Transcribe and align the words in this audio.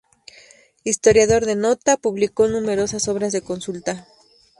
Historiador 0.83 1.45
de 1.45 1.55
nota, 1.55 1.95
publicó 1.95 2.47
numerosas 2.47 3.07
obras 3.07 3.33
de 3.33 3.43
consulta. 3.43 4.07